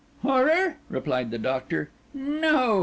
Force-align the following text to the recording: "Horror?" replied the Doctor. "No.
"Horror?" 0.23 0.77
replied 0.89 1.29
the 1.29 1.37
Doctor. 1.37 1.91
"No. 2.11 2.79